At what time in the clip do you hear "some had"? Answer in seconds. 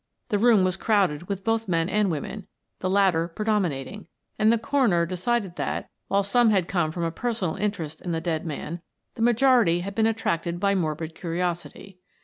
6.23-6.67